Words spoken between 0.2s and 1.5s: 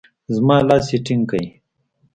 زما لاس يې ټينګ کړ.